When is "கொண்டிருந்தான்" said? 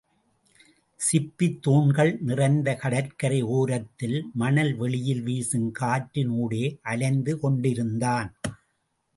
7.39-8.31